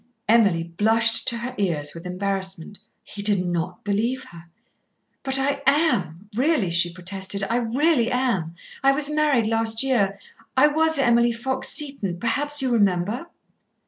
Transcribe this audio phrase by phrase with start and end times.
[0.27, 2.79] Emily blushed to her ears with embarrassment.
[3.03, 4.45] He did not believe her.
[5.21, 7.43] "But I am really," she protested.
[7.47, 8.55] "I really am.
[8.81, 10.17] I was married last year.
[10.57, 12.17] I was Emily Fox Seton.
[12.19, 13.27] Perhaps you remember."